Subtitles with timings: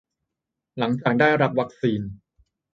[0.77, 2.01] หลังจากได้รับวัคซีน